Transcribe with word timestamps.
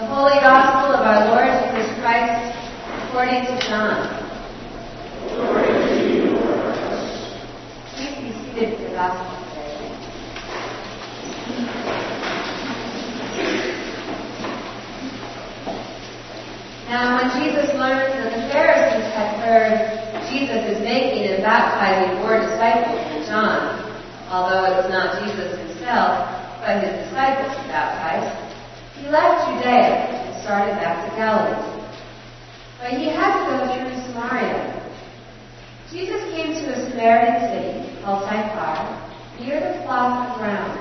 The 0.00 0.06
Holy 0.06 0.40
Gospel 0.40 0.94
of 0.96 1.04
our 1.04 1.28
Lord 1.28 1.76
Jesus 1.76 1.92
Christ 2.00 2.56
according 3.04 3.44
to 3.44 3.52
John. 3.68 4.00
Please 7.92 8.16
be 8.16 8.32
seated 8.32 8.78
for 8.78 8.84
the 8.88 8.96
Gospel 8.96 9.28
today. 9.52 9.76
Now 16.88 17.20
when 17.20 17.28
Jesus 17.36 17.68
learned 17.76 18.24
that 18.24 18.32
the 18.32 18.48
Pharisees 18.48 19.04
had 19.12 19.36
heard 19.44 19.76
Jesus 20.30 20.64
is 20.64 20.82
making 20.82 21.28
and 21.28 21.42
baptizing 21.42 22.16
more 22.20 22.40
disciples 22.40 23.04
than 23.12 23.26
John, 23.26 23.84
although 24.30 24.64
it 24.64 24.82
was 24.82 24.88
not 24.88 25.20
Jesus 25.26 25.58
himself, 25.58 26.24
but 26.64 26.82
his 26.82 27.04
disciples 27.04 27.52
who 27.54 27.68
baptized, 27.68 28.50
he 29.00 29.08
left 29.08 29.48
Judea 29.48 30.12
and 30.12 30.42
started 30.44 30.76
back 30.76 31.08
to 31.08 31.16
Galilee. 31.16 31.88
But 32.78 32.90
he 33.00 33.08
had 33.08 33.32
to 33.32 33.42
go 33.48 33.56
through 33.72 33.96
Samaria. 34.12 34.76
Jesus 35.90 36.20
came 36.36 36.52
to 36.52 36.76
a 36.76 36.79
Samaritan 36.90 37.38
city 37.54 38.02
called 38.02 38.26
Sychar, 38.26 38.76
near 39.38 39.60
the 39.60 39.82
plot 39.84 40.30
of 40.30 40.38
ground 40.38 40.74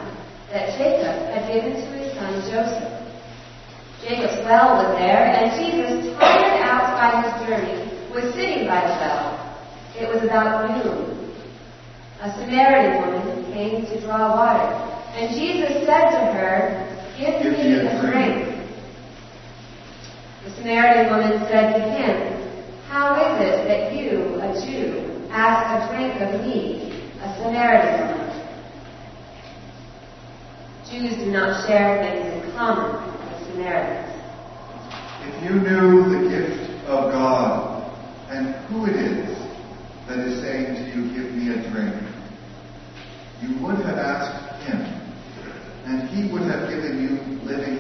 that 0.52 0.74
Jacob 0.78 1.30
had 1.30 1.46
given 1.54 1.74
to 1.74 1.88
his 2.02 2.14
son 2.18 2.34
Joseph. 2.50 3.00
Jacob's 4.02 4.44
well 4.44 4.82
was 4.82 4.98
there, 4.98 5.30
and 5.38 5.54
Jesus, 5.54 6.18
tired 6.18 6.64
out 6.66 6.98
by 6.98 7.22
his 7.22 7.46
journey, 7.46 8.10
was 8.14 8.34
sitting 8.34 8.66
by 8.66 8.82
the 8.82 8.96
well. 8.98 9.38
It 10.00 10.10
was 10.10 10.24
about 10.24 10.84
noon. 10.84 11.36
A 12.22 12.32
Samaritan 12.32 13.06
woman 13.06 13.54
came 13.54 13.86
to 13.86 14.02
draw 14.02 14.36
water, 14.36 14.66
and 15.14 15.36
Jesus 15.36 15.86
said 15.86 16.10
to 16.10 16.34
her, 16.34 16.86
Give, 17.20 17.44
Give 17.44 17.54
me 17.54 17.74
a 17.86 18.02
drink. 18.02 18.66
The 20.44 20.52
Samaritan 20.56 21.14
woman 21.14 21.48
said 21.48 21.74
to 21.74 21.82
him, 21.92 22.62
How 22.88 23.14
is 23.16 23.42
it 23.42 23.68
that 23.68 23.94
you, 23.94 24.40
a 24.42 24.66
Jew, 24.66 25.09
ask 25.32 25.92
a 25.92 25.96
drink 25.96 26.22
of 26.22 26.42
me, 26.46 27.12
a 27.22 27.36
Samaritan 27.38 28.18
woman? 28.18 28.30
Jews 30.90 31.18
do 31.24 31.32
not 31.32 31.68
share 31.68 32.04
things 32.04 32.44
in 32.44 32.52
common 32.54 32.92
with 32.96 33.48
Samaritans. 33.48 34.16
If 35.22 35.44
you 35.44 35.60
knew 35.60 36.10
the 36.10 36.30
gift 36.30 36.88
of 36.88 37.12
God 37.12 37.92
and 38.30 38.56
who 38.68 38.86
it 38.86 38.96
is 38.96 39.38
that 40.08 40.20
is 40.20 40.42
saying 40.42 40.76
to 40.76 40.82
you, 40.98 41.14
Give 41.14 41.32
me 41.36 41.50
a 41.50 41.70
drink, 41.70 41.96
you 43.42 43.58
would 43.64 43.76
have 43.86 43.98
asked 43.98 44.64
him, 44.64 44.82
and 45.86 46.10
he 46.10 46.32
would 46.32 46.44
have 46.44 46.70
given 46.70 47.02
you 47.02 47.40
living 47.46 47.79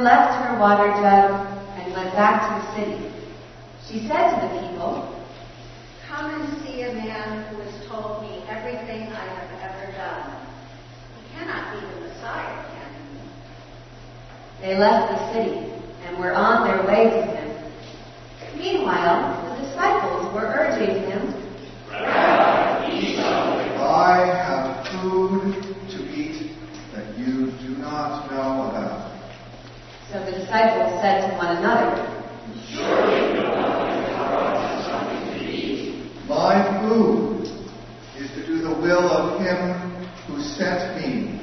woman 0.00 0.16
left 0.16 0.44
her 0.44 0.58
water 0.58 0.88
jug 0.92 1.30
and 1.76 1.92
went 1.92 2.14
back 2.14 2.40
to 2.48 2.50
the 2.56 2.66
city. 2.74 3.12
She 3.86 4.08
said 4.08 4.40
to 4.40 4.48
the 4.48 4.60
people, 4.60 4.92
Come 6.08 6.40
and 6.40 6.62
see 6.62 6.82
a 6.82 6.94
man 6.94 7.44
who 7.48 7.60
has 7.60 7.86
told 7.86 8.22
me 8.22 8.42
everything 8.48 9.12
I 9.12 9.24
have 9.24 9.50
ever 9.60 9.92
done. 9.92 10.46
He 11.16 11.38
cannot 11.38 11.74
be 11.74 11.80
the 11.86 12.00
Messiah, 12.08 12.64
can 12.72 12.90
he? 14.60 14.66
They 14.66 14.78
left 14.78 15.12
the 15.12 15.32
city 15.32 15.72
and 16.06 16.18
were 16.18 16.34
on 16.34 16.66
their 16.66 16.86
way 16.86 17.04
to 17.10 17.22
him. 17.22 17.72
Meanwhile, 18.56 19.54
the 19.56 19.62
disciples 19.62 20.34
were 20.34 20.46
urging 20.46 21.02
him, 21.10 21.34
I 23.92 24.39
disciples 30.50 31.00
said 31.00 31.30
to 31.30 31.36
one 31.36 31.56
another, 31.58 31.94
Surely 32.72 33.34
no 33.34 33.50
My 36.28 36.80
food 36.82 37.46
is 38.18 38.30
to 38.32 38.46
do 38.46 38.58
the 38.58 38.74
will 38.74 39.08
of 39.08 39.40
him 39.40 40.06
who 40.26 40.42
sent 40.42 40.96
me 41.00 41.40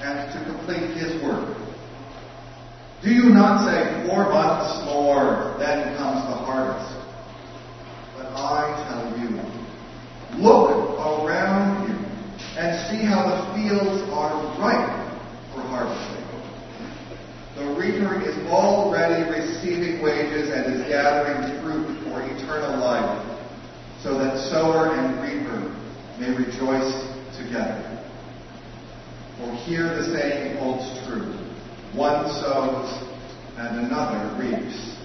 and 0.00 0.32
to 0.32 0.44
complete 0.52 0.96
his 0.96 1.20
work. 1.22 1.56
Do 3.02 3.10
you 3.10 3.30
not 3.30 3.64
say 3.66 4.06
four 4.08 4.30
months 4.30 4.84
more, 4.84 5.56
then 5.58 5.96
comes 5.96 6.22
the 6.28 6.36
harvest? 6.36 6.94
But 8.16 8.26
I 8.36 8.70
tell 8.86 9.18
you, 9.18 10.42
look 10.42 10.98
around 10.98 11.88
you 11.88 11.94
and 12.56 12.88
see 12.88 13.04
how 13.04 13.22
the 13.26 13.54
fields 13.54 14.02
are 14.12 14.34
ripe 14.58 15.10
for 15.54 15.60
harvesting. 15.62 16.18
The 17.58 17.74
reaper 17.74 18.22
is 18.22 18.36
already 18.46 19.28
receiving 19.28 20.00
wages 20.00 20.48
and 20.50 20.74
is 20.74 20.86
gathering 20.86 21.60
fruit 21.60 22.04
for 22.04 22.22
eternal 22.22 22.78
life, 22.78 23.18
so 24.00 24.16
that 24.16 24.38
sower 24.48 24.94
and 24.94 25.20
reaper 25.20 25.74
may 26.20 26.30
rejoice 26.38 26.94
together. 27.36 27.82
For 29.38 29.52
here 29.66 29.92
the 29.96 30.04
saying 30.04 30.58
holds 30.58 31.04
true 31.04 31.34
one 31.94 32.28
sows 32.28 33.02
and 33.56 33.86
another 33.86 34.27
reaps. 34.38 34.96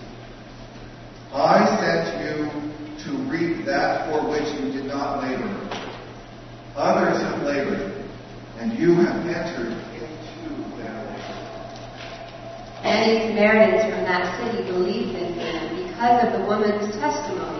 I 1.33 1.65
sent 1.81 2.21
you 2.21 2.45
to 3.05 3.09
reap 3.29 3.65
that 3.65 4.09
for 4.09 4.29
which 4.29 4.47
you 4.61 4.71
did 4.71 4.85
not 4.85 5.23
labor. 5.23 5.49
Others 6.75 7.21
have 7.21 7.41
labored, 7.43 8.05
and 8.59 8.73
you 8.77 8.95
have 8.95 9.25
entered 9.25 9.73
into 9.93 10.77
their 10.77 10.93
labor. 10.93 11.23
Many 12.83 13.27
Samaritans 13.29 13.93
from 13.93 14.03
that 14.05 14.25
city 14.39 14.63
believed 14.71 15.15
in 15.15 15.33
him 15.33 15.87
because 15.87 16.27
of 16.27 16.39
the 16.39 16.45
woman's 16.45 16.95
testimony. 16.95 17.52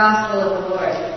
Gospel 0.00 0.40
of 0.40 0.64
the 0.64 0.68
Lord. 0.70 1.09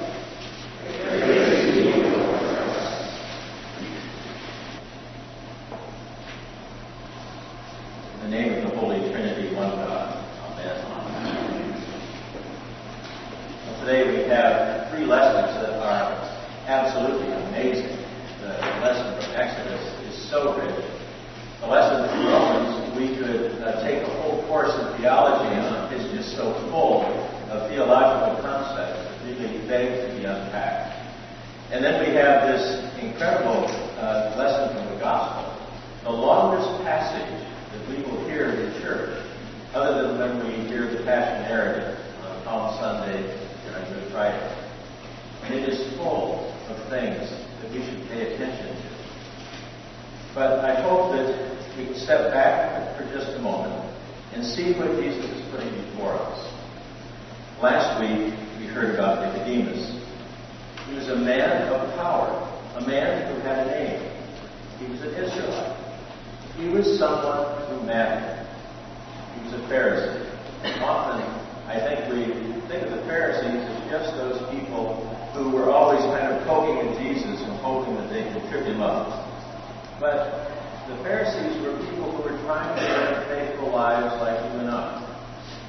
And 31.73 31.83
then 31.83 32.05
we 32.05 32.13
have 32.13 32.45
this 32.45 32.85
incredible 33.01 33.65
uh, 33.97 34.35
lesson 34.37 34.77
from 34.77 34.93
the 34.93 34.99
Gospel, 35.01 35.57
the 36.03 36.11
longest 36.11 36.69
passage 36.85 37.33
that 37.73 37.89
we 37.89 38.03
will 38.03 38.23
hear 38.29 38.53
in 38.53 38.69
the 38.71 38.79
church, 38.79 39.09
other 39.73 40.13
than 40.15 40.37
when 40.37 40.45
we 40.45 40.69
hear 40.69 40.85
the 40.85 41.03
Passion 41.03 41.49
narrative 41.49 41.97
on 42.29 42.43
Palm 42.43 42.77
Sunday 42.77 43.25
and 43.65 43.75
on 43.75 43.91
Good 43.91 44.11
Friday. 44.11 44.37
And 45.45 45.55
it 45.55 45.67
is 45.67 45.97
full 45.97 46.53
of 46.69 46.77
things 46.91 47.33
that 47.33 47.71
we 47.71 47.81
should 47.81 48.07
pay 48.07 48.35
attention 48.35 48.67
to. 48.69 48.89
But 50.35 50.63
I 50.63 50.79
hope 50.79 51.13
that 51.13 51.57
we 51.75 51.85
can 51.85 51.95
step 51.95 52.31
back 52.31 52.95
for 52.95 53.03
just 53.05 53.35
a 53.35 53.39
moment 53.39 53.81
and 54.35 54.45
see 54.45 54.73
what 54.77 54.91
Jesus 55.01 55.25
is 55.25 55.41
putting 55.49 55.73
before 55.89 56.13
us. 56.21 56.53
Last 57.63 57.99
week, 57.99 58.31
we 58.59 58.67
heard 58.67 58.93
about 58.93 59.25
Nicodemus. 59.25 60.02
He 60.93 60.99
was 60.99 61.09
a 61.09 61.15
man 61.15 61.73
of 61.73 61.89
power, 61.95 62.29
a 62.77 62.81
man 62.85 63.25
who 63.25 63.41
had 63.41 63.65
a 63.65 63.71
name. 63.73 64.13
He 64.77 64.85
was 64.93 65.01
an 65.01 65.09
Israelite. 65.17 65.73
He 66.55 66.69
was 66.69 66.85
someone 66.99 67.65
who 67.65 67.81
mattered. 67.81 68.45
He 69.33 69.41
was 69.41 69.53
a 69.57 69.65
Pharisee. 69.65 70.21
Often, 70.85 71.25
I 71.65 71.81
think 71.81 72.13
we 72.13 72.29
think 72.69 72.85
of 72.85 72.91
the 72.93 73.01
Pharisees 73.09 73.57
as 73.57 73.89
just 73.89 74.13
those 74.21 74.37
people 74.53 75.01
who 75.33 75.49
were 75.49 75.71
always 75.73 75.99
kind 76.13 76.29
of 76.29 76.45
poking 76.45 76.77
at 76.85 77.01
Jesus 77.01 77.41
and 77.41 77.57
hoping 77.65 77.95
that 77.95 78.13
they 78.13 78.29
could 78.29 78.47
trip 78.51 78.67
him 78.67 78.81
up. 78.81 79.09
But 79.99 80.45
the 80.93 81.01
Pharisees 81.01 81.57
were 81.65 81.73
people 81.89 82.13
who 82.13 82.21
were 82.21 82.37
trying 82.45 82.69
to 82.69 82.83
live 82.85 83.27
faithful 83.33 83.71
lives 83.71 84.13
like 84.21 84.37
you 84.53 84.59
and 84.59 84.69
I. 84.69 85.01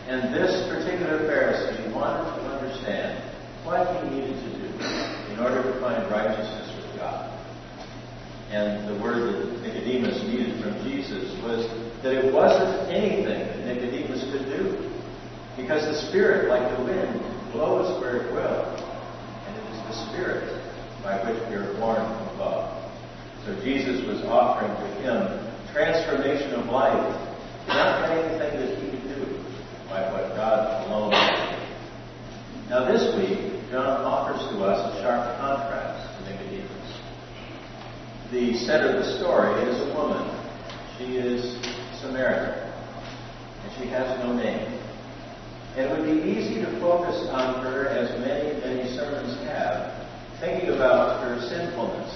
And 0.06 0.34
this 0.34 0.68
particular 0.68 1.20
Pharisee 1.24 1.90
wanted 1.94 2.28
to 2.28 2.42
understand 2.60 3.24
what 3.64 3.88
he 3.88 4.10
needed 4.10 4.36
to 4.36 4.58
do 4.58 4.63
in 5.34 5.40
order 5.40 5.62
to 5.62 5.80
find 5.80 6.08
righteousness 6.10 6.70
with 6.78 6.96
God. 6.96 7.26
And 8.50 8.86
the 8.86 9.02
word 9.02 9.34
that 9.34 9.62
Nicodemus 9.62 10.22
needed 10.22 10.62
from 10.62 10.78
Jesus 10.86 11.26
was 11.42 11.66
that 12.04 12.14
it 12.14 12.32
wasn't 12.32 12.88
anything 12.94 13.26
that 13.26 13.66
Nicodemus 13.66 14.22
could 14.30 14.46
do. 14.46 14.90
Because 15.56 15.82
the 15.90 16.06
Spirit, 16.08 16.48
like 16.48 16.62
the 16.78 16.84
wind, 16.84 17.18
blows 17.50 18.00
where 18.00 18.22
it 18.22 18.32
will. 18.32 18.62
And 18.78 19.58
it 19.58 19.66
is 19.74 19.80
the 19.90 20.06
Spirit 20.06 20.62
by 21.02 21.18
which 21.26 21.38
we 21.50 21.56
are 21.56 21.74
born 21.82 21.98
from 21.98 22.34
above. 22.36 22.92
So 23.44 23.58
Jesus 23.64 24.06
was 24.06 24.22
offering 24.22 24.70
to 24.70 24.88
him 25.02 25.44
transformation 25.72 26.54
of 26.54 26.66
life, 26.66 27.10
not 27.66 28.08
anything 28.08 28.60
that 28.60 28.78
he 28.78 28.90
could 28.90 29.02
do, 29.02 29.26
by 29.90 30.00
what 30.12 30.36
God 30.36 30.86
alone 30.86 31.10
do. 31.10 32.70
Now 32.70 32.86
this 32.86 33.14
week, 33.18 33.53
John 33.70 34.04
offers 34.04 34.40
to 34.52 34.64
us 34.64 34.78
a 34.94 35.02
sharp 35.02 35.38
contrast 35.40 36.18
to 36.18 36.30
Nicodemus. 36.30 37.00
The 38.30 38.54
center 38.66 38.96
of 38.96 39.04
the 39.04 39.18
story 39.18 39.62
is 39.68 39.80
a 39.80 39.94
woman. 39.94 40.24
She 40.98 41.16
is 41.16 41.58
Samaritan, 42.00 42.70
and 43.64 43.72
she 43.78 43.88
has 43.88 44.18
no 44.20 44.32
name. 44.32 44.80
And 45.76 45.86
it 45.86 45.90
would 45.90 46.06
be 46.06 46.22
easy 46.30 46.60
to 46.62 46.70
focus 46.78 47.26
on 47.30 47.64
her, 47.64 47.88
as 47.88 48.10
many, 48.20 48.60
many 48.60 48.88
sermons 48.94 49.34
have, 49.48 49.90
thinking 50.40 50.70
about 50.70 51.24
her 51.24 51.40
sinfulness 51.48 52.14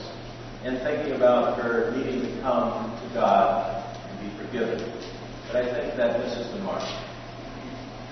and 0.64 0.78
thinking 0.82 1.14
about 1.14 1.58
her 1.60 1.90
needing 1.96 2.22
to 2.22 2.40
come 2.42 2.92
to 3.02 3.14
God 3.14 3.96
and 4.10 4.20
be 4.20 4.30
forgiven. 4.44 4.78
But 5.46 5.64
I 5.64 5.80
think 5.80 5.96
that 5.96 6.18
this 6.18 6.36
is 6.36 6.52
the 6.52 6.60
mark. 6.60 6.82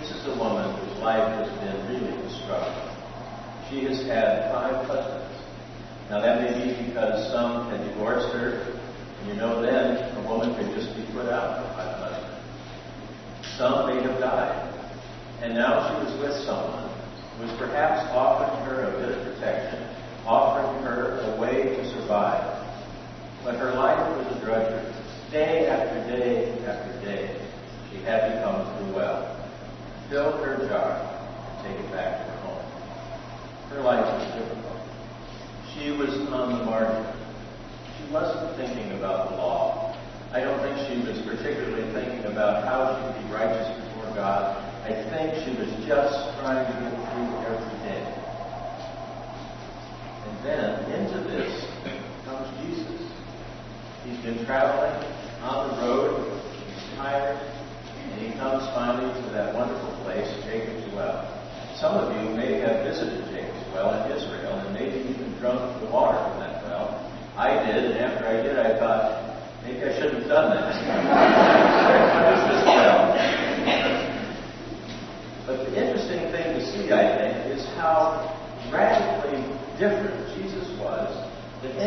This 0.00 0.10
is 0.10 0.26
a 0.26 0.38
woman 0.38 0.74
whose 0.80 0.98
life 0.98 1.26
has 1.36 1.48
been 1.60 1.78
really 1.88 2.28
struggle. 2.42 2.95
She 3.70 3.84
has 3.84 4.06
had 4.06 4.52
five 4.52 4.86
husbands. 4.86 5.26
Now 6.08 6.20
that 6.20 6.40
may 6.40 6.54
be 6.54 6.86
because 6.86 7.32
some 7.32 7.68
had 7.68 7.82
divorced 7.88 8.32
her, 8.32 8.78
and 9.20 9.28
you 9.28 9.34
know 9.34 9.60
then 9.60 10.16
a 10.16 10.28
woman 10.28 10.54
could 10.54 10.72
just 10.74 10.94
be 10.94 11.02
put 11.12 11.26
out 11.26 11.74
by 11.74 11.84
the 11.84 11.98
husband. 11.98 12.36
Some 13.58 13.88
may 13.88 14.02
have 14.02 14.20
died, 14.20 14.72
and 15.42 15.54
now 15.54 15.88
she 15.88 16.04
was 16.06 16.20
with 16.20 16.44
someone 16.46 16.88
who 17.36 17.46
was 17.46 17.58
perhaps 17.58 18.06
offering 18.12 18.54
her 18.66 18.86
a 18.86 19.00
bit 19.00 19.18
of 19.18 19.34
protection, 19.34 19.82
offering 20.24 20.82
her 20.84 21.20
a 21.20 21.40
way 21.40 21.64
to 21.64 21.90
survive. 21.90 22.62
But 23.42 23.56
her 23.56 23.74
life 23.74 23.98
was 24.16 24.36
a 24.36 24.44
drudgery. 24.44 24.92
Day 25.32 25.66
after 25.66 26.16
day 26.16 26.52
after 26.66 27.04
day, 27.04 27.40
she 27.90 27.98
had 28.02 28.28
to 28.28 28.42
come 28.42 28.86
the 28.86 28.96
well, 28.96 29.50
fill 30.08 30.38
her 30.38 30.68
jar, 30.68 31.02
and 31.50 31.66
take 31.66 31.84
it 31.84 31.90
back 31.90 32.26
to 32.26 32.30
her 32.30 32.38
home. 32.46 32.66
Her 33.70 33.80
life 33.82 34.06
was 34.06 34.34
difficult. 34.34 34.76
She 35.74 35.90
was 35.90 36.10
on 36.30 36.58
the 36.58 36.64
margin. 36.64 37.06
She 37.98 38.12
wasn't 38.12 38.56
thinking 38.56 38.92
about 38.98 39.30
the 39.30 39.36
law. 39.36 39.96
I 40.32 40.40
don't 40.40 40.60
think 40.60 40.76
she 40.88 41.06
was 41.06 41.25
particularly 41.36 41.84
thinking 41.92 42.24
about 42.32 42.64
how 42.64 42.96
she 42.96 43.00
could 43.04 43.28
be 43.28 43.34
righteous 43.34 43.68
before 43.84 44.14
God. 44.16 44.56
I 44.88 44.94
think 45.12 45.36
she 45.44 45.52
was 45.60 45.68
just 45.84 46.16
trying 46.40 46.64
to 46.64 46.72
get 46.80 46.94
through 46.96 47.32
every 47.44 47.76
day. 47.84 48.04
And 50.24 50.34
then 50.46 50.70
into 50.96 51.18
this 51.28 51.52
comes 52.24 52.48
Jesus. 52.64 53.02
He's 54.04 54.20
been 54.24 54.46
traveling 54.46 54.96
on 55.42 55.68
the 55.68 55.82
road. 55.82 56.40
He's 56.56 56.96
tired. 56.96 57.36
And 57.36 58.22
he 58.22 58.32
comes 58.38 58.64
finally 58.72 59.12
to 59.12 59.28
that 59.34 59.54
wonderful 59.54 59.92
place, 60.04 60.30
Jacob's 60.44 60.86
Well. 60.94 61.20
Some 61.76 61.98
of 62.00 62.16
you 62.16 62.30
may 62.30 62.60
have 62.60 62.86
visited 62.86 63.28
Jacob's 63.28 63.66
Well 63.74 63.92
in 63.92 64.16
Israel 64.16 64.54
and 64.54 64.72
maybe 64.72 65.04
even 65.10 65.36
drunk 65.38 65.60
the 65.82 65.90
water 65.90 66.16
from 66.16 66.40
that 66.40 66.62
well. 66.64 67.12
I 67.36 67.52
did, 67.66 67.92
and 67.92 67.98
after 67.98 68.24
I 68.24 68.40
did, 68.40 68.58
I 68.58 68.78
thought, 68.78 69.36
maybe 69.62 69.84
I 69.84 69.92
shouldn't 69.98 70.22
have 70.22 70.28
done 70.28 70.56
that. 70.56 70.75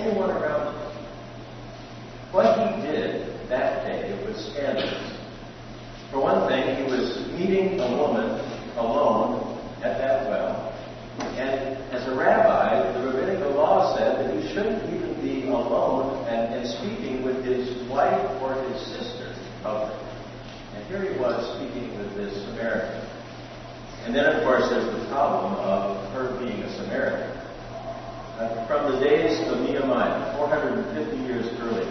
everyone 0.10 0.32
around 0.32 0.74
him. 0.74 0.92
What 2.32 2.58
he 2.58 2.82
did 2.82 3.50
that 3.50 3.86
day 3.86 4.10
was 4.26 4.52
scandalous. 4.52 5.18
For 6.12 6.20
one 6.20 6.50
thing, 6.50 6.84
he 6.84 6.84
was 6.90 7.28
meeting 7.38 7.80
a 7.80 7.96
woman 7.96 8.42
alone 8.78 9.58
at 9.84 9.98
that 10.00 10.30
well. 10.30 10.74
And 11.20 11.78
as 11.94 12.08
a 12.08 12.16
rabbi, 12.16 12.92
the 12.94 13.06
rabbinical 13.06 13.52
law 13.52 13.96
said 13.96 14.18
that 14.18 14.34
he 14.34 14.54
shouldn't 14.54 14.82
even 14.94 15.22
be 15.22 15.48
alone 15.48 16.26
and, 16.28 16.56
and 16.56 16.68
speaking 16.68 17.24
with 17.24 17.44
his 17.46 17.88
wife 17.90 18.42
or 18.42 18.56
his 18.70 18.82
sister. 18.88 19.36
And 19.64 20.86
here 20.88 21.14
he 21.14 21.20
was 21.20 21.46
speaking 21.58 21.98
with 21.98 22.16
this 22.16 22.34
Samaritan. 22.46 23.06
And 24.06 24.16
then, 24.16 24.26
of 24.26 24.44
course, 24.44 24.70
there's 24.70 24.86
the 24.86 25.06
problem 25.10 25.54
of 25.56 26.12
her 26.14 26.40
being 26.40 26.64
a 26.64 26.78
Samaritan. 26.78 27.40
Uh, 28.40 28.66
from 28.68 28.94
the 28.94 29.04
days 29.04 29.38
Nehemiah, 29.90 30.38
450 30.38 31.18
years 31.26 31.50
earlier, 31.62 31.90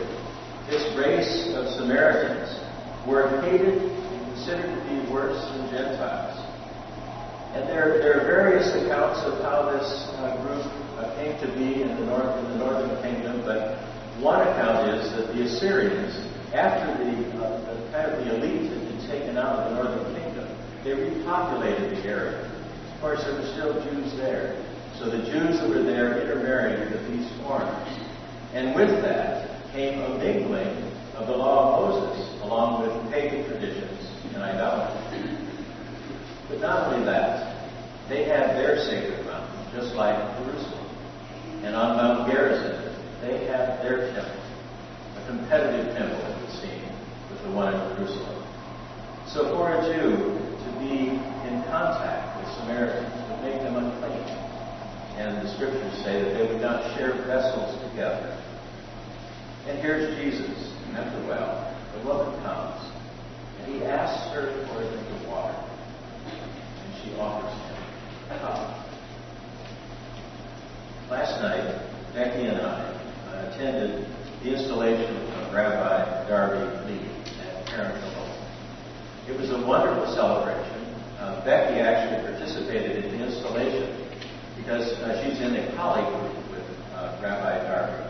this 0.70 0.86
race 0.94 1.50
of 1.54 1.66
Samaritans 1.74 2.46
were 3.08 3.40
hated 3.42 3.82
and 3.82 4.34
considered 4.34 4.70
to 4.70 4.82
be 4.86 5.10
worse 5.10 5.34
than 5.50 5.70
Gentiles. 5.70 6.38
And 7.58 7.66
there, 7.66 7.98
there 7.98 8.22
are 8.22 8.24
various 8.24 8.70
accounts 8.70 9.18
of 9.26 9.42
how 9.42 9.74
this 9.74 9.90
uh, 10.14 10.38
group 10.46 10.62
uh, 10.94 11.10
came 11.18 11.34
to 11.42 11.48
be 11.58 11.82
in 11.82 11.88
the, 11.88 12.06
north, 12.06 12.38
in 12.38 12.44
the 12.52 12.58
northern 12.58 12.94
kingdom, 13.02 13.42
but 13.42 13.82
one 14.22 14.46
account 14.46 14.94
is 14.94 15.10
that 15.16 15.34
the 15.34 15.42
Assyrians, 15.42 16.14
after 16.54 17.02
the, 17.02 17.42
uh, 17.42 17.58
the 17.66 17.90
kind 17.90 18.12
of 18.12 18.24
the 18.24 18.36
elite 18.36 18.70
had 18.70 18.78
been 18.78 19.02
taken 19.10 19.38
out 19.38 19.58
of 19.58 19.74
the 19.74 19.82
northern 19.82 20.14
kingdom, 20.14 20.46
they 20.84 20.94
repopulated 20.94 21.98
the 21.98 22.08
area. 22.08 22.46
Of 22.94 23.00
course, 23.00 23.24
there 23.24 23.34
were 23.34 23.50
still 23.58 23.74
Jews 23.90 24.16
there. 24.18 24.54
So 24.98 25.06
the 25.08 25.18
Jews 25.30 25.60
that 25.60 25.68
were 25.70 25.84
there 25.84 26.20
intermarried 26.20 26.90
with 26.90 27.06
these 27.06 27.30
foreigners. 27.38 27.87
And 28.54 28.74
with 28.74 29.02
that 29.02 29.72
came 29.72 30.00
a 30.00 30.18
mingling 30.18 30.88
of 31.16 31.26
the 31.26 31.36
law 31.36 31.84
of 31.84 31.94
Moses, 31.94 32.42
along 32.42 32.82
with 32.82 33.12
pagan 33.12 33.44
traditions 33.46 34.08
and 34.34 34.42
idolatry. 34.42 35.36
But 36.48 36.60
not 36.60 36.92
only 36.92 37.04
that, 37.06 37.68
they 38.08 38.24
had 38.24 38.56
their 38.56 38.78
sacred 38.78 39.26
mountain, 39.26 39.66
just 39.74 39.94
like 39.94 40.16
Jerusalem. 40.38 40.86
And 41.64 41.74
on 41.74 41.96
Mount 41.96 42.30
Gerizim, 42.30 42.94
they 43.20 43.44
had 43.46 43.82
their 43.82 44.14
temple, 44.14 44.42
a 45.18 45.26
competitive 45.26 45.94
temple, 45.94 46.16
it 46.16 46.40
would 46.40 46.54
seem, 46.62 46.86
with 47.30 47.42
the 47.42 47.50
one 47.50 47.74
in 47.74 47.96
Jerusalem. 47.96 48.42
So 49.26 49.52
for 49.52 49.74
a 49.74 49.82
Jew 49.84 50.16
to 50.16 50.70
be 50.80 51.18
in 51.18 51.62
contact 51.68 52.40
with 52.40 52.48
Samaritans 52.62 53.12
would 53.28 53.42
make 53.42 53.60
them 53.60 53.76
unclean. 53.76 54.24
And 55.18 55.44
the 55.44 55.52
scriptures 55.54 55.92
say 56.04 56.22
that 56.22 56.38
they 56.38 56.46
would 56.46 56.62
not 56.62 56.96
share 56.96 57.12
vessels 57.26 57.74
together. 57.90 58.38
And 59.66 59.78
here's 59.80 60.16
Jesus 60.16 60.72
at 60.94 61.12
the 61.12 61.26
well. 61.28 61.76
The 61.94 62.06
woman 62.06 62.40
comes, 62.42 62.80
and 63.60 63.74
he 63.74 63.84
asks 63.84 64.32
her 64.32 64.46
for 64.68 64.82
a 64.82 64.88
drink 64.88 65.08
of 65.10 65.28
water. 65.28 65.54
And 66.24 67.02
she 67.02 67.14
offers 67.18 67.52
him 67.52 67.76
a 68.30 68.38
cup. 68.38 68.86
Last 71.10 71.40
night, 71.40 71.64
Becky 72.12 72.44
and 72.44 72.60
I 72.60 72.84
uh, 73.32 73.48
attended 73.48 74.04
the 74.44 74.52
installation 74.52 75.16
of 75.40 75.54
Rabbi 75.54 76.28
Darby 76.28 76.60
Lee 76.84 77.08
at 77.40 77.64
Parent 77.64 77.96
It 79.26 79.40
was 79.40 79.48
a 79.48 79.64
wonderful 79.64 80.04
celebration. 80.12 80.84
Uh, 81.16 81.42
Becky 81.46 81.80
actually 81.80 82.28
participated 82.28 83.06
in 83.06 83.18
the 83.18 83.24
installation 83.24 83.88
because 84.60 84.84
uh, 85.00 85.24
she's 85.24 85.40
in 85.40 85.56
a 85.56 85.74
colleague 85.76 86.12
group 86.12 86.50
with 86.52 86.68
uh, 86.92 87.16
Rabbi 87.22 87.56
Darby. 87.64 88.04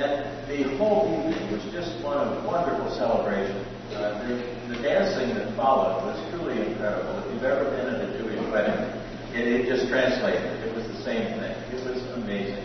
And 0.00 0.48
the 0.48 0.78
whole 0.78 1.04
evening 1.12 1.52
was 1.52 1.62
just 1.70 2.02
one 2.02 2.16
of 2.16 2.46
wonderful 2.46 2.96
celebration. 2.96 3.60
Uh, 3.92 4.26
the, 4.26 4.74
the, 4.74 4.82
dancing 4.82 5.34
that 5.36 5.54
followed 5.54 6.00
was 6.06 6.16
truly 6.32 6.64
incredible. 6.64 7.18
If 7.28 7.34
you've 7.34 7.44
ever 7.44 7.68
been 7.76 7.92
at 7.92 8.08
a 8.08 8.18
Jewish 8.18 8.40
wedding, 8.50 8.88
it, 9.36 9.46
it 9.46 9.68
just 9.68 9.86
translated. 9.90 10.53
Same 11.04 11.36
thing. 11.36 11.52
It 11.68 11.84
was 11.84 12.00
amazing. 12.16 12.64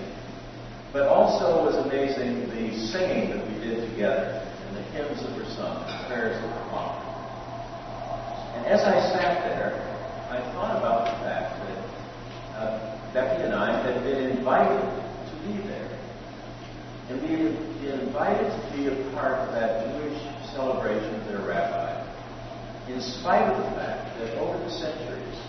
But 0.93 1.11
also 1.11 1.65
was 1.67 1.75
amazing 1.75 2.47
the 2.47 2.71
singing 2.87 3.35
that 3.35 3.43
we 3.45 3.59
did 3.59 3.83
together 3.91 4.47
and 4.63 4.77
the 4.77 4.83
hymns 4.95 5.19
that 5.19 5.35
were 5.35 5.43
sung, 5.59 5.83
the 5.83 6.07
prayers 6.07 6.39
that 6.39 6.47
were 6.47 6.71
offered. 6.71 7.03
And 8.55 8.65
as 8.65 8.79
I 8.87 8.95
sat 9.11 9.43
there, 9.43 9.75
I 10.31 10.39
thought 10.55 10.79
about 10.79 11.11
the 11.11 11.15
fact 11.19 11.59
that 11.67 11.79
uh, 12.55 13.13
Becky 13.13 13.43
and 13.43 13.53
I 13.53 13.75
had 13.83 14.03
been 14.05 14.31
invited 14.31 14.87
to 14.87 15.35
be 15.43 15.67
there. 15.67 15.99
And 17.09 17.21
we 17.21 17.43
had 17.43 17.59
been 17.83 18.07
invited 18.07 18.47
to 18.47 18.77
be 18.77 18.87
a 18.87 19.11
part 19.11 19.35
of 19.35 19.51
that 19.51 19.99
Jewish 19.99 20.21
celebration 20.55 21.13
of 21.19 21.27
their 21.27 21.45
rabbi, 21.45 21.91
in 22.87 23.01
spite 23.01 23.51
of 23.51 23.57
the 23.65 23.69
fact 23.75 24.17
that 24.19 24.37
over 24.37 24.57
the 24.63 24.71
centuries, 24.71 25.43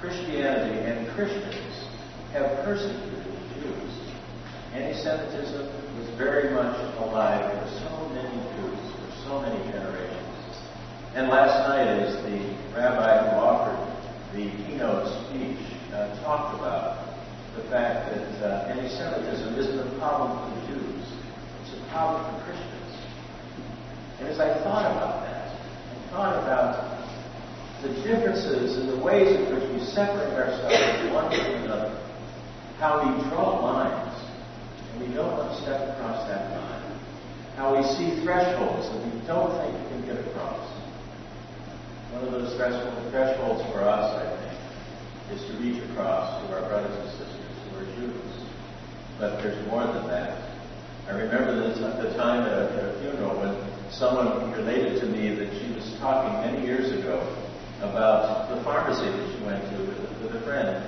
Christianity 0.00 0.80
and 0.80 1.08
Christians 1.14 1.63
have 2.34 2.64
persecuted 2.66 3.22
the 3.22 3.62
Jews. 3.62 3.92
Anti-Semitism 4.74 5.70
was 5.98 6.10
very 6.18 6.50
much 6.50 6.74
alive 6.98 7.46
for 7.46 7.62
so 7.78 8.08
many 8.10 8.34
Jews, 8.58 8.82
for 8.98 9.10
so 9.22 9.40
many 9.40 9.62
generations. 9.70 10.58
And 11.14 11.28
last 11.28 11.68
night, 11.70 11.86
as 11.86 12.18
the 12.26 12.42
rabbi 12.74 13.30
who 13.30 13.38
offered 13.38 13.78
the 14.34 14.50
keynote 14.66 15.06
speech 15.30 15.62
uh, 15.94 16.10
talked 16.26 16.58
about 16.58 17.06
the 17.54 17.62
fact 17.70 18.10
that 18.10 18.26
uh, 18.42 18.66
anti-Semitism 18.66 19.54
isn't 19.54 19.78
a 19.78 19.98
problem 19.98 20.34
for 20.34 20.60
the 20.60 20.74
Jews 20.74 20.84
it's 21.62 21.78
a 21.78 21.92
problem 21.94 22.18
for 22.34 22.50
Christians. 22.50 22.92
And 24.18 24.28
as 24.28 24.40
I 24.40 24.58
thought 24.64 24.90
about 24.90 25.22
that, 25.22 25.54
I 25.54 26.10
thought 26.10 26.42
about 26.42 26.94
the 27.82 27.94
differences 28.02 28.76
in 28.76 28.88
the 28.88 28.98
ways 28.98 29.28
in 29.28 29.54
which 29.54 29.64
we 29.70 29.78
separate 29.86 30.34
ourselves 30.34 30.94
one 31.14 31.30
from 31.30 31.62
another, 31.62 31.93
how 32.78 33.00
we 33.00 33.10
draw 33.30 33.60
lines, 33.60 34.14
and 34.92 35.08
we 35.08 35.14
don't 35.14 35.30
want 35.30 35.50
to 35.50 35.62
step 35.62 35.96
across 35.96 36.26
that 36.28 36.50
line, 36.50 37.00
how 37.56 37.76
we 37.76 37.82
see 37.94 38.22
thresholds 38.22 38.90
that 38.90 39.00
we 39.04 39.26
don't 39.26 39.50
think 39.62 39.72
we 39.74 39.84
can 39.90 40.02
get 40.06 40.18
across. 40.26 40.66
One 42.12 42.24
of 42.24 42.32
those 42.32 42.54
thresholds, 42.56 43.62
for 43.72 43.82
us, 43.82 44.14
I 44.14 44.26
think, 44.38 44.54
is 45.34 45.46
to 45.50 45.52
reach 45.58 45.82
across 45.90 46.42
to 46.42 46.54
our 46.54 46.68
brothers 46.68 46.94
and 46.94 47.10
sisters 47.10 47.56
who 47.70 47.78
are 47.78 47.88
Jews. 47.96 48.32
But 49.18 49.42
there's 49.42 49.58
more 49.66 49.86
than 49.86 50.06
that. 50.08 50.54
I 51.08 51.12
remember 51.12 51.54
this 51.54 51.78
at 51.82 52.02
the 52.02 52.14
time 52.16 52.42
at 52.42 52.52
a, 52.52 52.72
at 52.72 52.84
a 52.84 53.00
funeral 53.00 53.36
when 53.38 53.54
someone 53.92 54.50
related 54.52 55.00
to 55.00 55.06
me 55.06 55.34
that 55.34 55.52
she 55.58 55.72
was 55.74 55.84
talking 55.98 56.32
many 56.40 56.66
years 56.66 56.90
ago 56.98 57.20
about 57.80 58.48
the 58.48 58.62
pharmacy 58.64 59.04
that 59.04 59.26
she 59.36 59.44
went 59.44 59.62
to 59.70 59.76
with, 59.84 59.98
with 60.22 60.42
a 60.42 60.44
friend. 60.44 60.82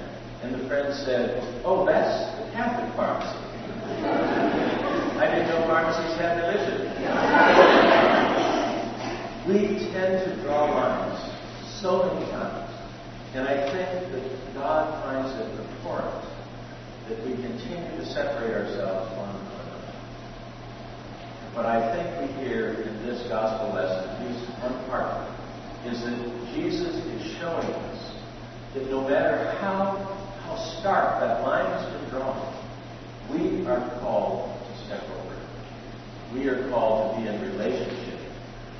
And 0.46 0.62
the 0.62 0.68
friend 0.68 0.94
said, 0.94 1.42
Oh, 1.64 1.84
that's 1.84 2.30
the 2.38 2.46
Catholic 2.52 2.94
pharmacy. 2.94 3.34
I 5.18 5.26
didn't 5.26 5.48
know 5.50 5.66
pharmacies 5.66 6.14
had 6.22 6.38
religion. 6.38 6.86
we 9.50 9.90
tend 9.90 10.22
to 10.22 10.42
draw 10.44 10.70
lines 10.70 11.18
so 11.82 12.14
many 12.14 12.30
times. 12.30 12.70
And 13.34 13.48
I 13.48 13.58
think 13.74 14.12
that 14.12 14.54
God 14.54 15.02
finds 15.02 15.34
it 15.34 15.50
abhorrent 15.66 16.24
that 17.08 17.18
we 17.26 17.34
continue 17.42 17.98
to 17.98 18.06
separate 18.06 18.54
ourselves 18.54 19.10
from 19.10 19.26
one 19.26 19.34
another. 19.34 19.98
But 21.56 21.66
I 21.66 21.90
think 21.90 22.06
we 22.22 22.46
hear 22.46 22.86
in 22.86 23.04
this 23.04 23.26
gospel 23.28 23.74
lesson, 23.74 24.10
at 24.10 24.30
least 24.30 24.46
one 24.62 24.78
part, 24.86 25.26
is 25.86 26.02
that 26.04 26.54
Jesus 26.54 26.94
is 26.94 27.36
showing 27.38 27.66
us 27.66 28.16
that 28.76 28.90
no 28.90 29.00
matter 29.08 29.56
how, 29.58 30.15
how 30.56 30.80
stark 30.80 31.20
that 31.20 31.42
line 31.42 31.66
has 31.66 31.84
been 31.92 32.10
drawn, 32.10 32.40
we 33.30 33.66
are 33.66 33.80
called 34.00 34.50
to 34.66 34.86
step 34.86 35.02
over. 35.02 35.36
We 36.32 36.48
are 36.48 36.68
called 36.70 37.14
to 37.14 37.20
be 37.20 37.28
in 37.28 37.40
relationship 37.52 38.20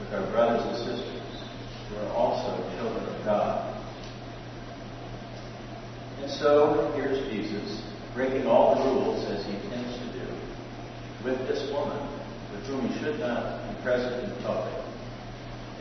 with 0.00 0.14
our 0.14 0.30
brothers 0.30 0.64
and 0.66 0.76
sisters 0.76 1.23
who 1.88 1.97
are 1.97 2.12
also 2.12 2.56
children 2.76 3.04
of 3.04 3.25
God. 3.25 3.73
And 6.23 6.30
so 6.30 6.92
here's 6.97 7.28
Jesus 7.30 7.83
breaking 8.14 8.47
all 8.47 8.75
the 8.76 8.83
rules 8.83 9.25
as 9.30 9.45
he 9.45 9.52
tends 9.68 9.99
to 9.99 10.12
do 10.18 10.26
with 11.25 11.38
this 11.47 11.71
woman 11.71 12.00
with 12.52 12.64
whom 12.66 12.88
he 12.88 12.99
should 13.00 13.21
not 13.21 13.68
be 13.68 13.83
present 13.83 14.25
in 14.25 14.42
public. 14.42 14.73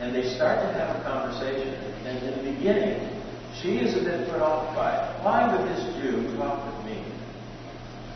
And 0.00 0.14
they 0.14 0.34
start 0.34 0.60
to 0.60 0.78
have 0.78 0.96
a 0.96 1.02
conversation. 1.04 1.72
And 2.04 2.22
in 2.22 2.44
the 2.44 2.52
beginning, 2.52 3.16
she 3.62 3.78
is 3.78 3.96
a 3.96 4.04
bit 4.04 4.28
put 4.28 4.42
off 4.42 4.76
by 4.76 4.92
it. 4.92 5.15
Why 5.26 5.42
would 5.50 5.66
this 5.66 5.82
Jew 5.98 6.22
talk 6.38 6.62
with 6.70 6.86
me? 6.86 7.02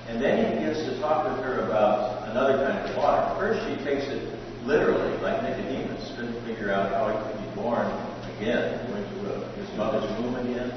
And 0.07 0.23
then 0.23 0.39
he 0.39 0.45
begins 0.55 0.79
to 0.87 0.95
talk 1.03 1.27
with 1.27 1.43
her 1.43 1.67
about 1.67 2.31
another 2.31 2.63
kind 2.63 2.79
of 2.87 2.95
water. 2.95 3.35
First, 3.35 3.67
she 3.67 3.75
takes 3.83 4.07
it 4.07 4.31
literally, 4.63 5.19
like 5.19 5.43
Nicodemus, 5.43 6.15
couldn't 6.15 6.39
figure 6.47 6.71
out 6.71 6.95
how 6.95 7.11
he 7.11 7.19
could 7.19 7.35
be 7.43 7.51
born 7.59 7.91
again, 8.39 8.79
went 8.95 9.03
to 9.11 9.27
uh, 9.27 9.43
his 9.59 9.67
mother's 9.75 10.07
womb 10.23 10.39
again. 10.39 10.71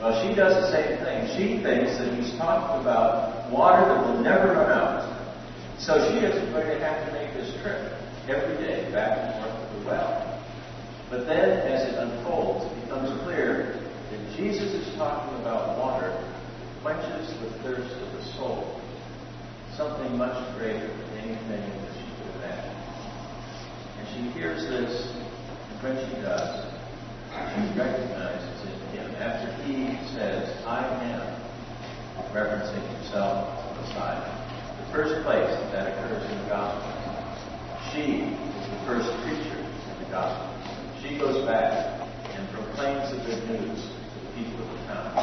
Well, 0.00 0.16
she 0.24 0.32
does 0.32 0.56
the 0.64 0.72
same 0.72 0.96
thing. 1.04 1.28
She 1.36 1.60
thinks 1.60 2.00
that 2.00 2.08
he's 2.16 2.32
talking 2.40 2.80
about 2.80 3.52
water 3.52 3.84
that 3.84 4.00
will 4.00 4.24
never 4.24 4.56
run 4.56 4.72
out. 4.72 5.04
So 5.76 6.00
she 6.08 6.24
is 6.24 6.40
going 6.56 6.72
to 6.72 6.80
have 6.80 7.04
to 7.04 7.12
make 7.12 7.36
this 7.36 7.52
trip 7.60 7.92
every 8.32 8.56
day 8.64 8.88
back 8.96 9.12
and 9.20 9.44
forth 9.44 9.52
to 9.52 9.78
the 9.78 9.84
well. 9.84 10.40
But 11.10 11.26
then, 11.26 11.68
as 11.68 11.92
it 11.92 12.00
unfolds, 12.00 12.64
it 12.64 12.88
becomes 12.88 13.12
clear 13.28 13.75
if 14.12 14.36
Jesus 14.36 14.72
is 14.72 14.94
talking 14.96 15.34
about 15.40 15.78
water, 15.78 16.14
quenches 16.82 17.26
the 17.40 17.50
thirst 17.62 17.90
of 17.90 18.12
the 18.12 18.22
soul, 18.38 18.80
something 19.76 20.16
much 20.16 20.38
greater 20.56 20.86
than 20.86 21.18
anything 21.18 21.66
that 21.66 21.92
she 21.98 22.06
could 22.14 22.30
imagine. 22.38 22.78
And 23.98 24.06
she 24.14 24.38
hears 24.38 24.62
this, 24.70 25.10
and 25.10 25.82
when 25.82 25.96
she 26.06 26.14
does, 26.22 26.70
she 27.34 27.78
recognizes 27.78 28.70
it 28.70 28.76
him. 28.94 29.10
After 29.16 29.50
he 29.64 29.90
says, 30.14 30.54
I 30.64 30.86
am, 31.10 31.36
referencing 32.32 32.84
himself 32.96 33.48
to 33.48 33.74
the 33.74 33.80
Messiah. 33.80 34.22
The 34.86 34.92
first 34.92 35.24
place 35.24 35.50
that, 35.50 35.72
that 35.72 35.98
occurs 35.98 36.30
in 36.30 36.38
the 36.44 36.48
Gospel. 36.48 36.92
She 37.90 38.28
is 38.30 38.66
the 38.70 38.80
first 38.86 39.08
preacher 39.24 39.58
in 39.58 40.04
the 40.04 40.10
Gospel. 40.10 40.52
She 41.02 41.18
goes 41.18 41.44
back 41.46 42.06
and 42.36 42.48
proclaims 42.52 43.10
the 43.10 43.18
good 43.24 43.42
news 43.50 43.95
people 44.36 44.60
of 44.60 44.68
the 44.68 44.84
town. 44.86 45.16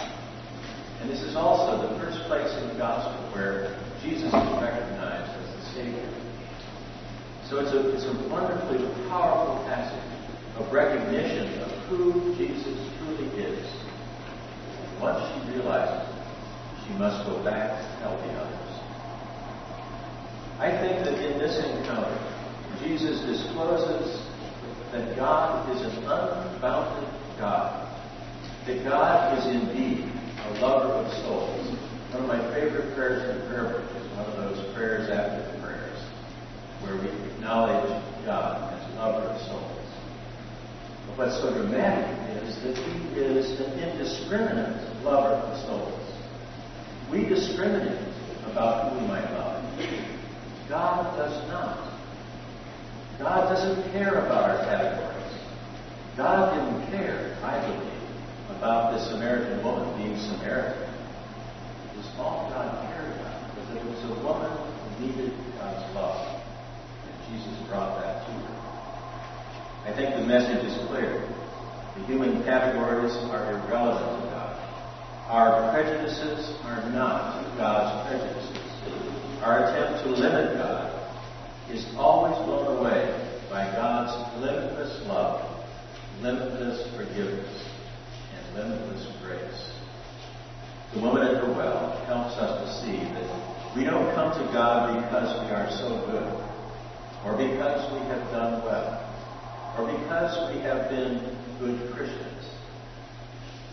And 1.01 1.09
this 1.09 1.21
is 1.21 1.35
also 1.35 1.87
the 1.87 1.99
first 1.99 2.17
place 2.25 2.49
in 2.57 2.67
the 2.69 2.75
Gospel 2.75 3.13
where 3.37 3.77
Jesus 4.01 4.33
is 4.33 4.53
recognized 4.57 5.29
as 5.37 5.47
the 5.53 5.63
Savior. 5.77 6.09
So 7.49 7.59
it's 7.61 7.71
a, 7.71 7.93
it's 7.93 8.05
a 8.09 8.15
wonderfully 8.29 8.81
powerful 9.09 9.61
passage 9.69 10.01
of 10.57 10.71
recognition 10.73 11.59
of 11.61 11.69
who 11.87 12.33
Jesus 12.37 12.77
truly 12.97 13.29
is. 13.37 13.65
Once 15.01 15.21
she 15.21 15.51
realizes 15.53 16.07
it, 16.07 16.13
she 16.87 16.93
must 16.97 17.25
go 17.27 17.43
back 17.43 17.77
to 17.77 17.99
tell 17.99 18.17
the 18.17 18.33
others. 18.33 18.63
I 20.59 20.71
think 20.81 21.05
that 21.05 21.19
in 21.19 21.37
this 21.37 21.57
encounter, 21.59 22.15
Jesus 22.81 23.19
discloses 23.25 24.25
that 24.91 25.15
God 25.15 25.69
is 25.75 25.81
an 25.81 26.03
unbounded 26.03 27.09
God. 27.37 27.82
That 28.65 28.81
God 28.85 29.37
is 29.37 29.45
indeed 29.53 30.09
a 30.47 30.53
lover 30.61 30.93
of 30.93 31.11
souls. 31.25 31.67
One 32.13 32.23
of 32.23 32.27
my 32.29 32.39
favorite 32.53 32.95
prayers 32.95 33.29
in 33.29 33.39
the 33.39 33.45
prayer 33.47 33.63
book 33.73 33.91
is 33.91 34.07
one 34.15 34.25
of 34.25 34.37
those 34.37 34.73
prayers 34.73 35.09
after 35.09 35.51
the 35.51 35.59
prayers, 35.61 35.99
where 36.79 36.95
we 36.95 37.09
acknowledge 37.33 37.91
God 38.23 38.73
as 38.73 38.93
a 38.93 38.95
lover 38.95 39.27
of 39.27 39.41
souls. 39.41 39.87
But 41.07 41.17
what's 41.17 41.35
so 41.41 41.51
dramatic 41.51 42.07
is 42.47 42.55
that 42.63 42.77
He 42.77 43.19
is 43.19 43.59
an 43.59 43.79
indiscriminate 43.79 45.03
lover 45.03 45.35
of 45.43 45.59
souls. 45.67 45.99
We 47.11 47.25
discriminate 47.25 47.99
about 48.49 48.93
who 48.93 49.01
we 49.01 49.07
might 49.07 49.29
love. 49.31 49.59
God 50.69 51.17
does 51.17 51.47
not. 51.49 51.99
God 53.19 53.53
doesn't 53.53 53.91
care 53.91 54.25
about 54.25 54.49
our 54.51 54.57
categories. 54.63 55.37
God 56.15 56.55
didn't 56.55 56.91
care, 56.91 57.37
I 57.43 57.59
believe, 57.59 57.92
about 58.63 58.95
this 58.95 59.11
Samaritan 59.11 59.61
woman 59.61 59.91
being 59.99 60.15
Samaritan. 60.17 60.87
It 60.87 61.97
was 61.99 62.07
all 62.15 62.47
God 62.47 62.87
cared 62.87 63.11
about 63.19 63.43
that 63.59 63.75
it 63.75 63.83
was 63.83 63.99
a 64.07 64.23
woman 64.23 64.55
who 64.55 65.03
needed 65.03 65.35
God's 65.59 65.83
love. 65.93 66.39
And 67.03 67.13
Jesus 67.27 67.51
brought 67.67 67.99
that 67.99 68.23
to 68.23 68.31
her. 68.31 68.55
I 69.83 69.91
think 69.91 70.15
the 70.15 70.23
message 70.23 70.63
is 70.63 70.79
clear. 70.87 71.27
The 71.99 72.05
human 72.07 72.41
categories 72.45 73.11
are 73.35 73.51
irrelevant 73.51 74.23
to 74.23 74.31
God. 74.31 74.55
Our 75.27 75.73
prejudices 75.75 76.55
are 76.63 76.89
not 76.95 77.43
God's 77.57 78.07
prejudices. 78.07 78.63
Our 79.43 79.67
attempt 79.67 80.07
to 80.07 80.09
limit 80.15 80.55
God 80.55 80.87
is 81.69 81.83
always 81.97 82.37
blown 82.47 82.79
away 82.79 83.11
by 83.49 83.65
God's 83.75 84.15
limitless 84.39 85.05
love, 85.05 85.67
limitless 86.21 86.79
forgiveness, 86.95 87.72
limitless 88.55 89.07
grace. 89.21 89.71
The 90.93 91.01
woman 91.01 91.23
at 91.23 91.41
the 91.41 91.51
well 91.53 91.97
helps 92.05 92.35
us 92.37 92.53
to 92.61 92.85
see 92.85 92.97
that 92.97 93.75
we 93.75 93.83
don't 93.83 94.13
come 94.13 94.31
to 94.31 94.53
God 94.53 94.93
because 95.01 95.33
we 95.43 95.51
are 95.51 95.69
so 95.71 95.89
good, 96.05 96.29
or 97.25 97.35
because 97.35 97.91
we 97.93 97.99
have 98.09 98.21
done 98.31 98.63
well, 98.63 99.01
or 99.77 99.87
because 99.87 100.53
we 100.53 100.61
have 100.61 100.89
been 100.89 101.19
good 101.59 101.91
Christians. 101.93 102.45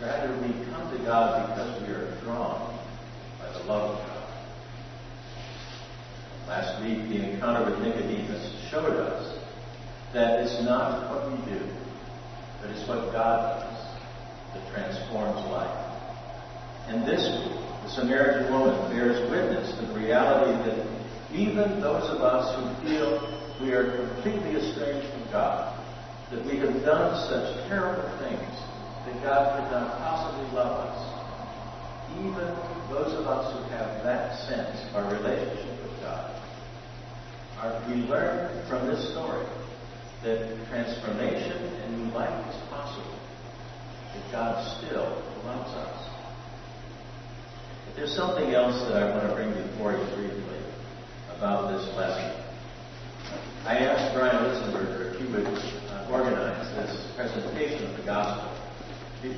Rather, 0.01 0.33
we 0.41 0.49
come 0.73 0.91
to 0.97 1.05
God 1.05 1.49
because 1.49 1.83
we 1.83 1.93
are 1.93 2.19
drawn 2.23 2.79
by 3.39 3.53
the 3.53 3.65
love 3.65 3.91
of 3.91 4.07
God. 4.07 4.17
Last 6.49 6.83
week, 6.83 7.07
the 7.11 7.31
encounter 7.31 7.71
with 7.71 7.81
Nicodemus 7.81 8.67
showed 8.71 8.97
us 8.97 9.39
that 10.15 10.41
it's 10.41 10.63
not 10.65 11.11
what 11.11 11.31
we 11.31 11.53
do, 11.53 11.61
but 12.63 12.71
it's 12.71 12.89
what 12.89 13.13
God 13.13 13.61
does 13.63 13.70
that 14.55 14.63
transforms 14.73 15.41
life. 15.51 15.91
And 16.89 17.07
this 17.07 17.23
the 17.85 17.91
Samaritan 17.91 18.53
woman 18.53 18.77
bears 18.91 19.19
witness 19.31 19.75
to 19.79 19.87
the 19.87 19.95
reality 19.95 20.53
that 20.69 20.87
even 21.33 21.81
those 21.81 22.11
of 22.11 22.21
us 22.21 22.51
who 22.55 22.87
feel 22.87 23.19
we 23.61 23.73
are 23.73 23.97
completely 23.97 24.57
estranged 24.57 25.09
from 25.13 25.31
God, 25.33 25.79
that 26.31 26.45
we 26.45 26.59
have 26.59 26.75
done 26.83 27.15
such 27.29 27.69
terrible 27.69 28.07
things 28.19 28.51
that 29.07 29.23
God 29.23 29.59
could 29.59 29.71
not 29.71 29.99
possibly 29.99 30.47
love 30.55 30.87
us, 30.87 31.21
even 32.19 32.47
those 32.91 33.15
of 33.15 33.27
us 33.27 33.55
who 33.55 33.63
have 33.71 34.03
that 34.05 34.39
sense 34.49 34.77
of 34.91 34.97
our 34.97 35.13
relationship 35.15 35.83
with 35.83 36.01
God, 36.03 36.35
are, 37.61 37.83
we 37.89 38.03
learn 38.07 38.67
from 38.69 38.87
this 38.87 39.11
story 39.13 39.47
that 40.23 40.57
transformation 40.69 41.59
and 41.83 42.07
new 42.07 42.15
life 42.15 42.31
that 44.15 44.33
God 44.33 44.55
still 44.79 45.23
loves 45.45 45.71
us. 45.73 46.11
But 47.87 47.97
there's 47.97 48.15
something 48.15 48.55
else 48.55 48.81
that 48.89 49.03
I 49.03 49.11
want 49.11 49.29
to 49.29 49.35
bring 49.35 49.51
before 49.51 49.93
you 49.93 50.05
briefly 50.15 50.61
about 51.37 51.73
this 51.73 51.87
lesson. 51.97 52.41
I 53.65 53.79
asked 53.79 54.15
Brian 54.17 54.41
Litzenberger 54.45 55.15
if 55.15 55.21
he 55.21 55.27
would 55.33 55.47
uh, 55.47 56.09
organize 56.11 56.67
this 56.75 57.13
presentation 57.15 57.91
of 57.91 57.97
the 57.97 58.05
gospel, 58.05 58.51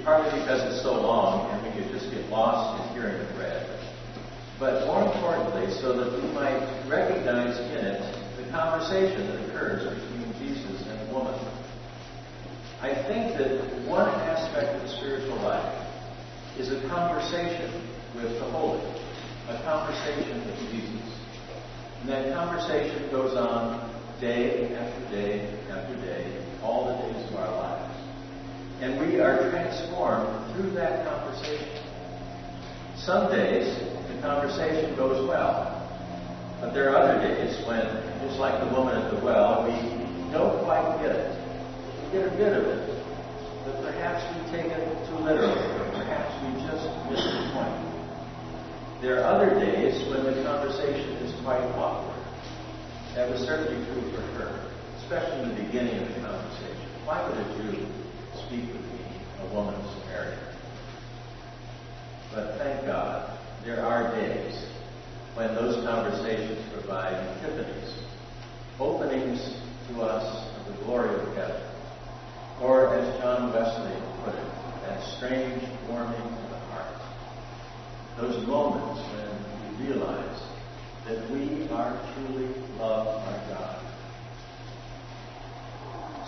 partly 0.04 0.38
because 0.40 0.62
it's 0.72 0.82
so 0.82 0.94
long 0.94 1.50
and 1.50 1.58
we 1.62 1.70
could 1.74 1.90
just 1.92 2.10
get 2.10 2.26
lost 2.30 2.78
in 2.78 2.94
hearing 2.94 3.18
it 3.18 3.38
read, 3.38 3.66
but 4.58 4.86
more 4.86 5.02
importantly, 5.04 5.66
so 5.82 5.90
that 5.98 6.10
we 6.14 6.22
might 6.32 6.62
recognize 6.88 7.58
in 7.74 7.82
it 7.82 8.02
the 8.38 8.50
conversation 8.50 9.26
that 9.26 9.48
occurs 9.50 9.82
between 9.82 10.32
Jesus 10.38 10.86
and 10.86 11.08
the 11.08 11.14
woman. 11.14 11.34
I 12.80 12.94
think 13.06 13.38
that 13.38 13.58
one 13.86 14.10
aspect 14.52 14.76
of 14.76 14.82
the 14.82 14.96
spiritual 14.96 15.36
life 15.36 15.88
is 16.58 16.70
a 16.70 16.88
conversation 16.88 17.88
with 18.14 18.38
the 18.38 18.44
Holy, 18.50 18.80
a 19.48 19.62
conversation 19.64 20.44
with 20.44 20.58
Jesus. 20.70 21.08
And 22.00 22.08
that 22.10 22.34
conversation 22.34 23.10
goes 23.10 23.34
on 23.34 23.90
day 24.20 24.74
after 24.76 25.10
day 25.10 25.58
after 25.70 25.94
day, 26.04 26.44
all 26.62 26.86
the 26.86 27.12
days 27.12 27.30
of 27.30 27.36
our 27.36 27.56
lives. 27.56 27.98
And 28.80 29.00
we 29.00 29.20
are 29.20 29.50
transformed 29.50 30.54
through 30.54 30.72
that 30.72 31.06
conversation. 31.06 31.78
Some 32.96 33.30
days, 33.32 33.78
the 34.08 34.20
conversation 34.20 34.94
goes 34.96 35.26
well. 35.26 35.78
But 36.60 36.74
there 36.74 36.90
are 36.90 36.96
other 36.96 37.26
days 37.26 37.56
when, 37.66 37.86
just 38.20 38.38
like 38.38 38.60
the 38.68 38.74
woman 38.76 38.96
at 38.96 39.10
the 39.14 39.24
well, 39.24 39.64
we 39.64 40.30
don't 40.30 40.62
quite 40.64 41.00
get 41.00 41.16
it. 41.16 41.38
We 42.04 42.18
get 42.18 42.32
a 42.32 42.36
bit 42.36 42.52
of 42.52 42.64
it, 42.64 43.01
but 43.64 43.82
perhaps 43.82 44.22
we 44.34 44.40
take 44.50 44.66
it 44.66 44.82
too 45.06 45.18
literally, 45.22 45.62
or 45.78 45.86
perhaps 45.94 46.34
we 46.42 46.50
just 46.66 46.86
miss 47.10 47.22
the 47.22 47.50
point. 47.54 47.92
There 49.00 49.18
are 49.18 49.24
other 49.24 49.54
days 49.58 49.98
when 50.10 50.24
the 50.24 50.42
conversation 50.42 51.10
is 51.22 51.34
quite 51.42 51.62
awkward. 51.78 52.22
That 53.14 53.30
was 53.30 53.40
certainly 53.40 53.84
true 53.86 54.10
for 54.10 54.22
her, 54.38 54.70
especially 55.02 55.42
in 55.42 55.48
the 55.50 55.62
beginning 55.64 55.98
of 56.02 56.08
the 56.08 56.20
conversation. 56.20 56.88
Why 57.04 57.22
would 57.28 57.38
a 57.38 57.46
Jew 57.58 57.86
speak 58.46 58.66
with 58.72 58.82
me, 58.82 59.04
a 59.42 59.54
woman 59.54 59.74
of 59.74 59.86
Samaria? 60.02 60.38
But 62.34 62.58
thank 62.58 62.86
God, 62.86 63.38
there 63.64 63.84
are 63.84 64.14
days 64.14 64.66
when 65.34 65.54
those 65.54 65.84
conversations 65.84 66.58
provide 66.72 67.14
epiphanies, 67.14 67.94
openings 68.80 69.56
to 69.88 70.02
us 70.02 70.48
of 70.58 70.66
the 70.74 70.84
glory 70.84 71.14
of 71.14 71.36
heaven. 71.36 71.71
Or, 72.60 72.94
as 72.94 73.20
John 73.20 73.52
Wesley 73.52 73.96
put 74.24 74.34
it, 74.34 74.52
that 74.82 75.02
strange 75.16 75.62
warming 75.88 76.20
of 76.20 76.50
the 76.50 76.58
heart. 76.70 77.00
Those 78.18 78.46
moments 78.46 79.00
when 79.10 79.78
we 79.78 79.86
realize 79.86 80.40
that 81.06 81.30
we 81.30 81.68
are 81.70 81.98
truly 82.14 82.54
loved 82.78 83.26
by 83.26 83.36
God. 83.48 83.78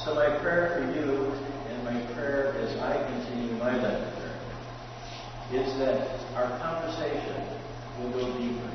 So 0.05 0.15
my 0.15 0.39
prayer 0.41 0.75
for 0.75 0.85
you, 0.99 1.33
and 1.71 1.85
my 1.85 2.15
prayer 2.15 2.55
as 2.59 2.77
I 2.79 3.03
continue 3.11 3.55
my 3.57 3.73
journey, 3.73 4.11
is 5.53 5.79
that 5.79 6.21
our 6.35 6.59
conversation 6.59 7.47
will 7.99 8.11
go 8.11 8.39
deeper, 8.39 8.71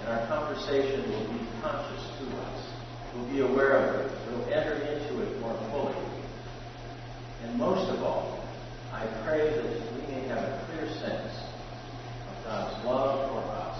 and 0.00 0.08
our 0.08 0.26
conversation 0.28 1.02
will 1.10 1.32
be 1.32 1.40
conscious 1.60 2.04
to 2.18 2.24
us. 2.38 2.72
We'll 3.14 3.28
be 3.28 3.40
aware 3.40 3.76
of 3.78 4.00
it. 4.00 4.12
We'll 4.30 4.44
enter 4.54 4.74
into 4.74 5.22
it 5.22 5.40
more 5.40 5.58
fully. 5.70 6.15
And 7.46 7.58
most 7.58 7.88
of 7.90 8.02
all, 8.02 8.42
I 8.92 9.06
pray 9.24 9.38
that 9.38 9.64
we 9.94 10.12
may 10.12 10.26
have 10.26 10.38
a 10.38 10.66
clear 10.66 10.88
sense 10.98 11.32
of 12.26 12.44
God's 12.44 12.84
love 12.84 13.30
for 13.30 13.38
us. 13.54 13.78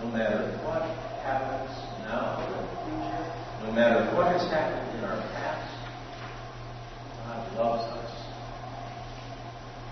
No 0.00 0.08
matter 0.10 0.56
what 0.64 0.82
happens 1.20 1.70
now 2.08 2.40
or 2.40 2.48
in 2.48 2.64
the 2.64 2.76
future, 2.88 3.24
no 3.66 3.72
matter 3.72 4.16
what 4.16 4.32
has 4.32 4.48
happened 4.48 4.98
in 4.98 5.04
our 5.04 5.20
past, 5.36 5.68
God 7.26 7.56
loves 7.58 7.84
us. 8.00 8.12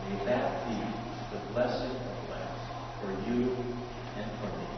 May 0.09 0.25
that 0.25 0.67
be 0.67 1.37
the 1.37 1.53
blessing 1.53 1.91
of 1.91 2.31
life 2.31 2.61
for 3.03 3.11
you 3.29 3.53
and 4.17 4.31
for 4.41 4.57
me. 4.57 4.74